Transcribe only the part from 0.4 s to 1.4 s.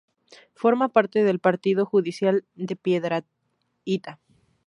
Forma parte del